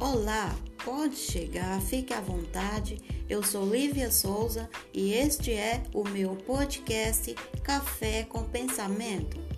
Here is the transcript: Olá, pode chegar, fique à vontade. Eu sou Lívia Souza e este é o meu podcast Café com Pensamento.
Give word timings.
Olá, 0.00 0.56
pode 0.82 1.14
chegar, 1.14 1.78
fique 1.82 2.14
à 2.14 2.22
vontade. 2.22 2.96
Eu 3.28 3.42
sou 3.42 3.68
Lívia 3.70 4.10
Souza 4.10 4.66
e 4.94 5.12
este 5.12 5.52
é 5.52 5.82
o 5.92 6.02
meu 6.08 6.34
podcast 6.34 7.34
Café 7.62 8.24
com 8.24 8.42
Pensamento. 8.44 9.49